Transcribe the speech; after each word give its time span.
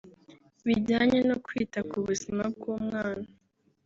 bijyanye 0.65 1.19
no 1.29 1.35
kwita 1.45 1.79
ku 1.89 1.97
buzima 2.05 2.43
bw’umwana 2.53 3.27